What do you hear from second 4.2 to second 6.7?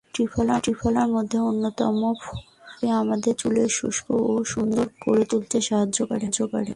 ও সুন্দর করে তুলতে সাহায্য করে।